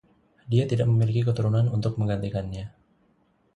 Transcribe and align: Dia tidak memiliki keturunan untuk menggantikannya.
Dia 0.51 0.65
tidak 0.71 0.87
memiliki 0.91 1.21
keturunan 1.27 1.65
untuk 1.77 1.93
menggantikannya. 2.01 2.65